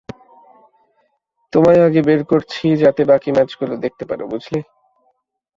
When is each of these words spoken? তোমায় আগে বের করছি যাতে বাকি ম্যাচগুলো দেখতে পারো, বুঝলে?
তোমায় 1.53 1.81
আগে 1.83 2.01
বের 2.01 2.21
করছি 2.23 2.65
যাতে 2.75 3.01
বাকি 3.05 3.29
ম্যাচগুলো 3.31 3.73
দেখতে 3.77 4.03
পারো, 4.05 4.23
বুঝলে? 4.27 4.59